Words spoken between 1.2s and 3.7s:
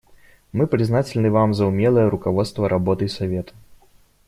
Вам за умелое руководство работой Совета.